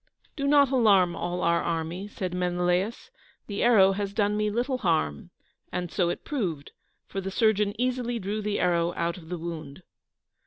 "Do 0.35 0.47
not 0.47 0.71
alarm 0.71 1.15
all 1.15 1.41
our 1.43 1.61
army," 1.61 2.07
said 2.07 2.33
Menelaus, 2.33 3.11
"the 3.45 3.61
arrow 3.61 3.91
has 3.91 4.13
done 4.15 4.35
me 4.35 4.49
little 4.49 4.79
harm;" 4.79 5.29
and 5.71 5.91
so 5.91 6.09
it 6.09 6.25
proved, 6.25 6.71
for 7.05 7.21
the 7.21 7.29
surgeon 7.29 7.79
easily 7.79 8.17
drew 8.17 8.41
the 8.41 8.57
arrow 8.59 8.95
out 8.95 9.19
of 9.19 9.29
the 9.29 9.37
wound. 9.37 9.83